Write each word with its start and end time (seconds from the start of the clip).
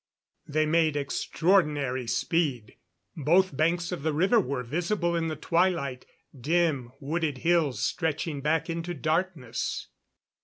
They 0.47 0.65
made 0.65 0.97
extraordinary 0.97 2.07
speed. 2.07 2.75
Both 3.15 3.55
banks 3.55 3.91
of 3.91 4.01
the 4.01 4.13
river 4.13 4.39
were 4.39 4.63
visible 4.63 5.15
in 5.15 5.27
the 5.27 5.35
twilight 5.35 6.07
dim, 6.35 6.91
wooded 6.99 7.37
hills 7.45 7.83
stretching 7.85 8.41
back 8.41 8.67
into 8.67 8.95
darkness. 8.95 9.89